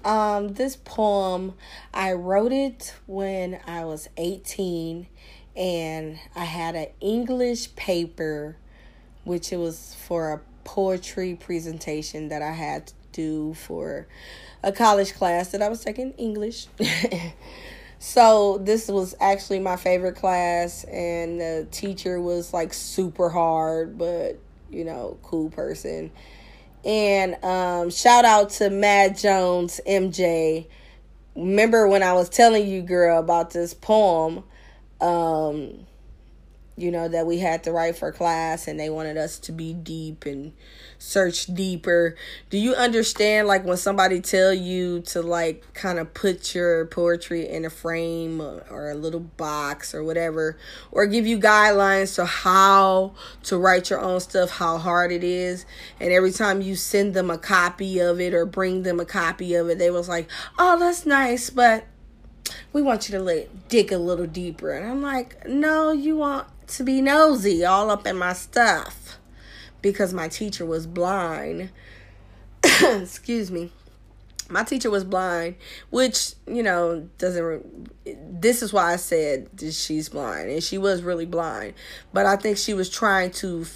Um, 0.07 0.55
this 0.55 0.75
poem, 0.75 1.53
I 1.93 2.15
wrote 2.15 2.51
it 2.51 2.95
when 3.05 3.61
I 3.67 3.85
was 3.85 4.09
18 4.17 5.07
and 5.55 6.19
I 6.35 6.45
had 6.47 6.77
an 6.77 6.87
English 7.03 7.77
paper, 7.77 8.57
which 9.25 9.53
it 9.53 9.59
was 9.59 9.97
for 10.07 10.33
a 10.33 10.41
poetry 10.65 11.35
presentation 11.35 12.29
that 12.31 12.41
I 12.41 12.53
had 12.53 12.87
to 12.87 12.95
do 13.13 13.53
for 13.53 14.09
a 14.63 14.73
college 14.73 15.13
class 15.13 15.51
that 15.51 15.61
I 15.61 15.69
was 15.69 15.85
taking 15.85 16.13
English. 16.13 16.69
so 17.99 18.57
this 18.57 18.89
was 18.89 19.15
actually 19.21 19.59
my 19.59 19.77
favorite 19.77 20.17
class 20.17 20.85
and 20.85 21.39
the 21.39 21.69
teacher 21.71 22.19
was 22.19 22.55
like 22.55 22.73
super 22.73 23.29
hard, 23.29 23.99
but 23.99 24.39
you 24.71 24.85
know, 24.85 25.19
cool 25.23 25.51
person. 25.51 26.11
And 26.85 27.43
um, 27.45 27.91
shout 27.91 28.25
out 28.25 28.51
to 28.51 28.71
Mad 28.71 29.19
Jones 29.19 29.81
MJ. 29.87 30.67
Remember 31.35 31.87
when 31.87 32.03
I 32.03 32.13
was 32.15 32.29
telling 32.29 32.67
you, 32.67 32.83
girl, 32.83 33.19
about 33.19 33.51
this 33.51 33.75
poem? 33.75 34.45
um, 35.01 35.87
you 36.77 36.91
know, 36.91 37.09
that 37.09 37.27
we 37.27 37.39
had 37.39 37.65
to 37.65 37.73
write 37.73 37.97
for 37.97 38.13
class 38.13 38.69
and 38.69 38.79
they 38.79 38.91
wanted 38.91 39.17
us 39.17 39.39
to 39.41 39.53
be 39.53 39.73
deep 39.73 40.27
and 40.27 40.53
search 40.99 41.47
deeper. 41.47 42.17
Do 42.51 42.59
you 42.59 42.75
understand 42.75 43.47
like 43.47 43.65
when 43.65 43.77
somebody 43.77 44.21
tell 44.21 44.53
you 44.53 45.01
to 45.03 45.23
like 45.23 45.73
kind 45.75 45.99
of 45.99 46.13
put 46.13 46.55
your 46.55 46.87
poetry 46.87 47.49
in 47.49 47.65
a 47.65 47.71
frame 47.71 48.41
or, 48.41 48.89
a 48.89 48.95
little 48.95 49.21
box 49.21 49.95
or 49.95 50.03
whatever 50.03 50.57
or 50.91 51.07
give 51.07 51.27
you 51.27 51.39
guidelines 51.39 52.15
to 52.15 52.25
how 52.25 53.15
to 53.43 53.59
write 53.59 53.91
your 53.91 54.01
own 54.01 54.19
stuff, 54.19 54.51
how 54.51 54.79
hard 54.79 55.13
it 55.13 55.23
is. 55.23 55.67
And 56.01 56.11
every 56.11 56.33
time 56.33 56.63
you 56.63 56.75
send 56.75 57.13
them 57.13 57.31
a 57.31 57.39
copy 57.39 57.99
of 57.99 58.21
it 58.21 58.33
or 58.33 58.47
bring 58.47 58.83
them 58.83 58.99
a 58.99 59.05
copy 59.05 59.55
of 59.55 59.69
it, 59.69 59.79
they 59.79 59.91
was 59.91 60.09
like, 60.09 60.29
"Oh, 60.59 60.79
that's 60.79 61.05
nice, 61.05 61.51
but 61.51 61.85
we 62.73 62.83
want 62.83 63.09
you 63.09 63.19
to 63.19 63.23
let 63.23 63.69
dig 63.69 63.93
a 63.93 63.99
little 63.99 64.27
deeper. 64.27 64.73
And 64.73 64.89
I'm 64.89 65.03
like, 65.03 65.47
no, 65.47 65.93
you 65.93 66.17
want 66.17 66.49
to 66.69 66.83
be 66.83 67.01
nosy 67.01 67.65
all 67.65 67.91
up 67.91 68.07
in 68.07 68.17
my 68.17 68.33
stuff 68.33 69.19
because 69.83 70.13
my 70.13 70.29
teacher 70.29 70.65
was 70.65 70.87
blind. 70.87 71.71
Excuse 72.83 73.51
me. 73.51 73.71
My 74.51 74.65
teacher 74.65 74.91
was 74.91 75.05
blind, 75.05 75.57
which, 75.91 76.33
you 76.47 76.63
know, 76.63 77.09
doesn't. 77.19 78.41
This 78.41 78.63
is 78.63 78.73
why 78.73 78.95
I 78.95 78.97
said 78.97 79.49
she's 79.71 80.09
blind. 80.09 80.51
And 80.51 80.63
she 80.63 80.79
was 80.79 81.03
really 81.03 81.27
blind. 81.27 81.75
But 82.15 82.25
I 82.25 82.37
think 82.37 82.57
she 82.57 82.73
was 82.73 82.89
trying 82.89 83.31
to, 83.33 83.67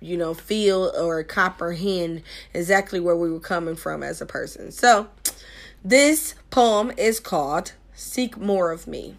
you 0.00 0.16
know, 0.16 0.34
feel 0.34 0.92
or 0.98 1.22
comprehend 1.22 2.22
exactly 2.52 2.98
where 2.98 3.16
we 3.16 3.30
were 3.30 3.38
coming 3.38 3.76
from 3.76 4.02
as 4.02 4.20
a 4.20 4.26
person. 4.26 4.72
So, 4.72 5.06
this 5.84 6.34
poem 6.50 6.92
is 6.96 7.20
called 7.20 7.72
Seek 7.94 8.36
more 8.36 8.72
of 8.72 8.88
me. 8.88 9.16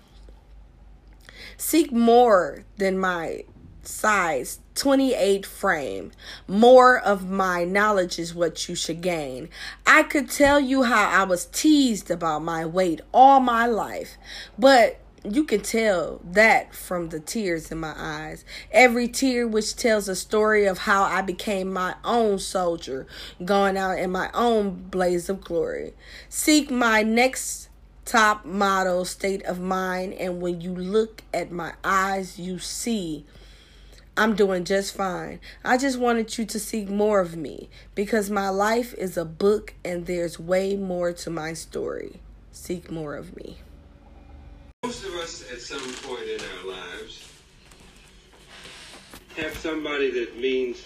Seek 1.57 1.91
more 1.91 2.63
than 2.77 2.97
my 2.97 3.43
size 3.89 4.59
28 4.75 5.45
frame. 5.45 6.11
More 6.47 6.97
of 6.97 7.29
my 7.29 7.63
knowledge 7.65 8.19
is 8.19 8.33
what 8.33 8.69
you 8.69 8.75
should 8.75 9.01
gain. 9.01 9.49
I 9.85 10.03
could 10.03 10.29
tell 10.29 10.59
you 10.59 10.83
how 10.83 11.09
I 11.09 11.23
was 11.23 11.47
teased 11.47 12.09
about 12.09 12.43
my 12.43 12.65
weight 12.65 13.01
all 13.13 13.39
my 13.39 13.65
life, 13.65 14.17
but 14.57 14.99
you 15.23 15.43
can 15.43 15.61
tell 15.61 16.21
that 16.23 16.73
from 16.73 17.09
the 17.09 17.19
tears 17.19 17.71
in 17.71 17.77
my 17.77 17.93
eyes. 17.97 18.45
Every 18.71 19.09
tear 19.09 19.47
which 19.47 19.75
tells 19.75 20.07
a 20.07 20.15
story 20.15 20.65
of 20.65 20.79
how 20.79 21.03
I 21.03 21.21
became 21.21 21.73
my 21.73 21.95
own 22.05 22.39
soldier, 22.39 23.05
going 23.43 23.75
out 23.75 23.99
in 23.99 24.11
my 24.11 24.29
own 24.33 24.87
blaze 24.89 25.27
of 25.27 25.41
glory. 25.41 25.93
Seek 26.29 26.71
my 26.71 27.03
next 27.03 27.69
top 28.05 28.43
model 28.43 29.05
state 29.05 29.43
of 29.43 29.59
mind. 29.59 30.13
And 30.13 30.41
when 30.41 30.61
you 30.61 30.73
look 30.73 31.23
at 31.33 31.51
my 31.51 31.73
eyes, 31.83 32.39
you 32.39 32.57
see 32.57 33.25
I'm 34.19 34.35
doing 34.35 34.65
just 34.65 34.97
fine. 34.97 35.39
I 35.63 35.77
just 35.77 35.97
wanted 35.97 36.37
you 36.37 36.43
to 36.43 36.59
see 36.59 36.83
more 36.83 37.21
of 37.21 37.37
me 37.37 37.69
because 37.95 38.29
my 38.29 38.49
life 38.49 38.93
is 38.95 39.15
a 39.15 39.23
book 39.23 39.75
and 39.85 40.07
there's 40.07 40.37
way 40.37 40.75
more 40.75 41.13
to 41.13 41.29
my 41.29 41.53
story. 41.53 42.19
Seek 42.51 42.91
more 42.91 43.15
of 43.15 43.37
me. 43.37 43.59
Most 44.83 45.05
of 45.05 45.13
us, 45.13 45.49
at 45.53 45.61
some 45.61 45.93
point 46.03 46.27
in 46.27 46.41
our 46.41 46.75
lives, 46.75 47.31
have 49.37 49.55
somebody 49.55 50.11
that 50.11 50.37
means 50.37 50.85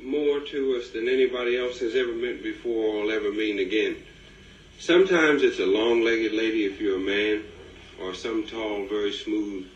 more 0.00 0.38
to 0.38 0.76
us 0.76 0.90
than 0.90 1.08
anybody 1.08 1.58
else 1.58 1.80
has 1.80 1.96
ever 1.96 2.12
meant 2.12 2.40
before 2.44 2.98
or 2.98 3.02
will 3.02 3.10
ever 3.10 3.32
mean 3.32 3.58
again. 3.58 3.96
Sometimes 4.78 5.42
it's 5.42 5.58
a 5.58 5.66
long-legged 5.66 6.30
lady 6.30 6.66
if 6.66 6.80
you're 6.80 6.98
a 6.98 7.00
man, 7.00 7.42
or 8.00 8.14
some 8.14 8.46
tall, 8.46 8.86
very 8.86 9.12
smooth 9.12 9.66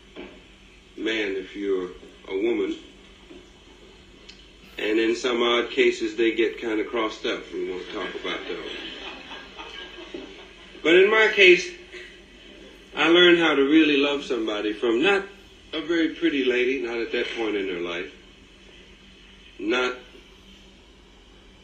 man 0.97 1.35
if 1.35 1.55
you're 1.55 1.89
a 2.27 2.35
woman. 2.35 2.75
And 4.77 4.99
in 4.99 5.15
some 5.15 5.41
odd 5.41 5.69
cases, 5.69 6.15
they 6.15 6.33
get 6.33 6.61
kind 6.61 6.79
of 6.79 6.87
crossed 6.87 7.25
up. 7.25 7.43
We 7.53 7.69
won't 7.69 7.87
talk 7.91 8.09
about 8.15 8.39
those. 8.47 10.23
But 10.81 10.95
in 10.95 11.09
my 11.09 11.31
case, 11.33 11.69
I 12.95 13.07
learned 13.07 13.39
how 13.39 13.55
to 13.55 13.61
really 13.61 13.97
love 13.97 14.23
somebody 14.23 14.73
from 14.73 15.01
not 15.01 15.23
a 15.71 15.81
very 15.81 16.09
pretty 16.09 16.45
lady, 16.45 16.81
not 16.81 16.97
at 16.97 17.11
that 17.11 17.25
point 17.37 17.55
in 17.55 17.67
her 17.69 17.79
life, 17.79 18.13
not 19.59 19.95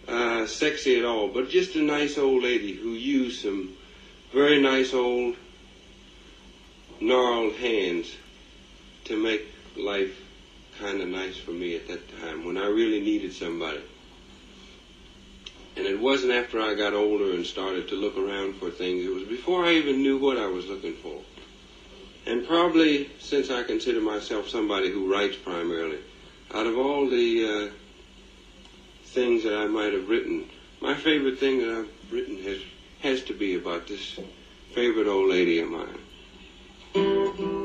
uh, 0.07 0.47
sexy 0.47 0.97
at 0.97 1.05
all, 1.05 1.27
but 1.27 1.49
just 1.49 1.75
a 1.75 1.81
nice 1.81 2.17
old 2.17 2.43
lady 2.43 2.73
who 2.73 2.93
used 2.93 3.41
some 3.41 3.75
very 4.33 4.61
nice 4.61 4.93
old 4.93 5.35
gnarled 6.99 7.53
hands 7.55 8.15
to 9.09 9.17
make 9.17 9.45
life 9.75 10.15
kind 10.79 11.01
of 11.01 11.09
nice 11.09 11.35
for 11.37 11.51
me 11.51 11.75
at 11.75 11.87
that 11.87 12.19
time 12.19 12.45
when 12.45 12.57
I 12.57 12.67
really 12.67 13.01
needed 13.01 13.33
somebody. 13.33 13.81
And 15.75 15.85
it 15.85 15.99
wasn't 15.99 16.33
after 16.33 16.59
I 16.59 16.73
got 16.75 16.93
older 16.93 17.33
and 17.33 17.45
started 17.45 17.89
to 17.89 17.95
look 17.95 18.17
around 18.17 18.55
for 18.55 18.69
things. 18.69 19.05
It 19.05 19.13
was 19.13 19.23
before 19.23 19.65
I 19.65 19.73
even 19.73 20.01
knew 20.01 20.17
what 20.17 20.37
I 20.37 20.47
was 20.47 20.67
looking 20.67 20.93
for. 20.95 21.21
And 22.25 22.47
probably 22.47 23.09
since 23.19 23.49
I 23.49 23.63
consider 23.63 23.99
myself 23.99 24.49
somebody 24.49 24.89
who 24.91 25.11
writes 25.11 25.35
primarily, 25.35 25.99
out 26.53 26.67
of 26.67 26.77
all 26.77 27.09
the 27.09 27.45
uh, 27.45 27.71
things 29.05 29.43
that 29.43 29.57
I 29.57 29.65
might 29.65 29.93
have 29.93 30.07
written. 30.07 30.49
My 30.81 30.95
favorite 30.95 31.39
thing 31.39 31.59
that 31.59 31.69
I've 31.69 32.11
written 32.11 32.41
has 32.43 32.59
has 33.01 33.23
to 33.23 33.33
be 33.33 33.55
about 33.55 33.87
this 33.87 34.19
favorite 34.73 35.07
old 35.07 35.29
lady 35.29 35.59
of 35.59 35.69
mine. 35.69 37.58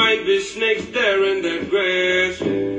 Might 0.00 0.24
be 0.24 0.40
snakes 0.40 0.86
there 0.94 1.22
in 1.26 1.42
that 1.42 1.68
grass. 1.68 2.69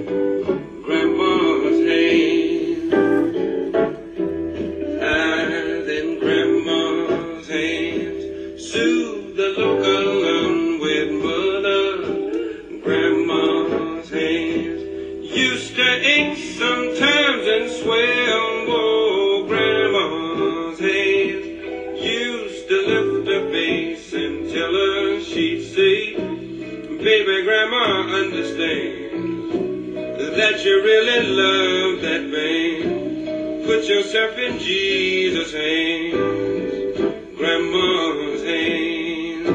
In 34.42 34.58
Jesus' 34.58 35.54
hands, 35.54 36.98
Grandma's 37.38 38.42
hands. 38.44 39.48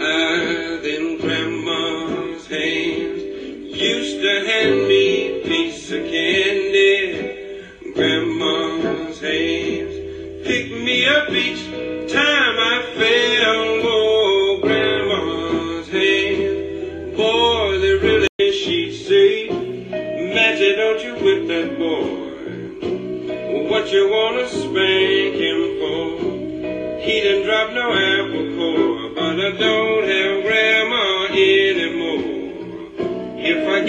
Ah, 0.00 0.80
then 0.82 1.18
grandma's 1.18 2.46
hands 2.48 3.22
used 3.22 4.20
to 4.20 4.32
hand 4.50 4.88
me 4.88 5.04
a 5.28 5.44
piece 5.44 5.92
of 5.92 6.02
candy. 6.10 7.62
Grandma's 7.94 9.20
hands 9.20 9.94
picked 10.44 10.72
me 10.72 11.06
up 11.06 11.30
each 11.30 11.64
time 12.12 12.56
I 12.58 12.82
fell. 12.96 14.11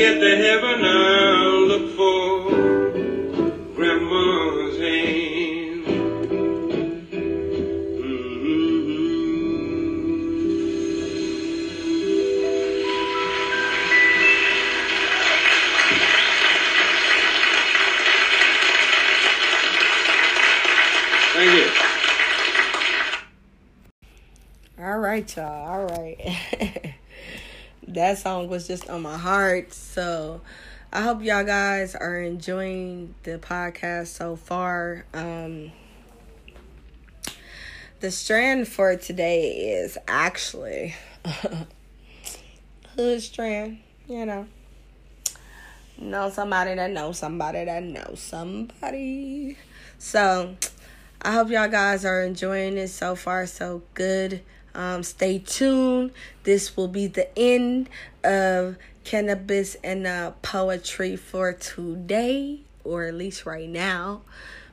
Get 0.03 0.19
to 0.19 0.35
heaven, 0.35 0.83
I'll 0.83 1.65
look 1.65 1.95
for 1.95 2.51
grandma's 3.73 4.77
hand. 4.77 5.85
Mhm. 8.03 8.83
Thank 21.33 21.51
you. 21.59 21.67
All 24.83 24.99
right, 24.99 25.35
y'all. 25.37 25.62
That 27.87 28.17
song 28.17 28.47
was 28.47 28.67
just 28.67 28.89
on 28.89 29.01
my 29.01 29.17
heart. 29.17 29.73
So 29.73 30.41
I 30.91 31.01
hope 31.01 31.21
y'all 31.23 31.43
guys 31.43 31.95
are 31.95 32.19
enjoying 32.19 33.15
the 33.23 33.39
podcast 33.39 34.07
so 34.07 34.35
far. 34.35 35.05
Um 35.13 35.71
the 37.99 38.11
strand 38.11 38.67
for 38.67 38.95
today 38.97 39.75
is 39.81 39.97
actually 40.07 40.93
hood 42.95 43.21
strand, 43.21 43.79
you 44.07 44.25
know. 44.25 44.47
Know 45.97 46.29
somebody 46.29 46.75
that 46.75 46.91
knows 46.91 47.17
somebody 47.19 47.63
that 47.63 47.81
knows 47.81 48.19
somebody. 48.19 49.57
So 49.97 50.57
I 51.21 51.31
hope 51.31 51.49
y'all 51.49 51.69
guys 51.69 52.03
are 52.03 52.23
enjoying 52.23 52.77
it 52.77 52.89
so 52.89 53.15
far, 53.15 53.45
so 53.45 53.83
good. 53.93 54.41
Um, 54.75 55.03
stay 55.03 55.39
tuned. 55.39 56.11
This 56.43 56.75
will 56.75 56.87
be 56.87 57.07
the 57.07 57.37
end 57.37 57.89
of 58.23 58.77
cannabis 59.03 59.75
and 59.83 60.07
uh, 60.07 60.31
poetry 60.41 61.15
for 61.15 61.53
today, 61.53 62.61
or 62.83 63.05
at 63.05 63.13
least 63.13 63.45
right 63.45 63.69
now. 63.69 64.21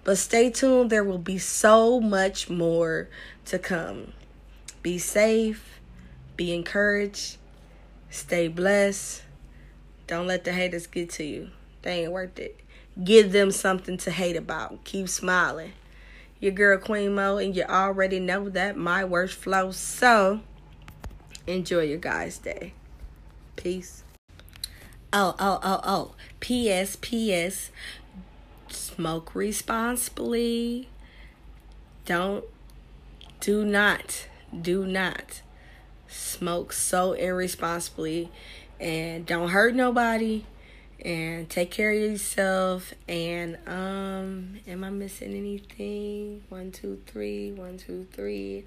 But 0.05 0.17
stay 0.19 0.51
tuned. 0.51 0.91
There 0.91 1.05
will 1.05 1.19
be 1.19 1.39
so 1.39 2.01
much 2.01 2.49
more 2.49 3.09
to 3.47 3.59
come. 3.59 4.13
Be 4.83 4.99
safe. 4.99 5.81
Be 6.37 6.55
encouraged. 6.55 7.37
Stay 8.09 8.49
blessed. 8.49 9.23
Don't 10.07 10.27
let 10.27 10.45
the 10.45 10.53
haters 10.53 10.87
get 10.87 11.11
to 11.11 11.25
you. 11.25 11.51
They 11.83 12.03
ain't 12.03 12.13
worth 12.13 12.39
it. 12.39 12.59
Give 13.05 13.31
them 13.31 13.51
something 13.51 13.99
to 13.99 14.11
hate 14.11 14.37
about. 14.37 14.85
Keep 14.85 15.09
smiling 15.09 15.73
your 16.41 16.53
girl 16.53 16.79
Queen 16.79 17.15
Mo, 17.15 17.37
and 17.37 17.55
you 17.55 17.65
already 17.65 18.19
know 18.19 18.49
that 18.49 18.77
my 18.77 19.05
worst 19.05 19.35
flow. 19.35 19.71
So 19.71 20.41
enjoy 21.47 21.83
your 21.83 21.99
guys' 21.99 22.39
day. 22.39 22.73
Peace. 23.57 24.03
Oh, 25.13 25.35
oh, 25.39 25.61
oh, 25.63 25.81
oh. 25.85 26.15
P.S. 26.41 26.97
P.S. 27.01 27.71
Smoke 28.69 29.35
responsibly. 29.35 30.89
Don't, 32.07 32.45
do 33.41 33.65
not, 33.65 34.27
do 34.59 34.87
not 34.87 35.43
smoke 36.09 36.73
so 36.73 37.13
irresponsibly 37.13 38.31
and 38.81 39.27
don't 39.27 39.51
hurt 39.51 39.75
nobody 39.75 40.45
and 41.05 41.49
take 41.49 41.71
care 41.71 41.91
of 41.91 41.99
yourself. 42.01 42.93
And 43.09 43.59
um 43.67 44.61
am 44.67 44.85
i 44.85 44.91
missing 44.91 45.35
anything? 45.35 46.43
One 46.49 46.73
two 46.73 47.01
three 47.07 47.53
one 47.53 47.79
two 47.79 48.07
three. 48.13 48.65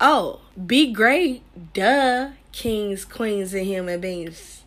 Oh 0.00 0.40
be 0.66 0.92
great. 0.92 1.42
Duh. 1.72 2.30
Kings 2.52 3.04
queens 3.04 3.52
and 3.52 3.66
human 3.66 4.00
beings 4.00 4.62